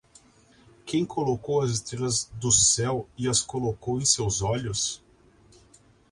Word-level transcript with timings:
Quem 0.83 1.05
colocou 1.05 1.61
as 1.61 1.69
estrelas 1.69 2.27
do 2.39 2.51
céu 2.51 3.07
e 3.15 3.27
as 3.27 3.39
colocou 3.39 4.01
em 4.01 4.05
seus 4.05 4.41
olhos? 4.41 4.99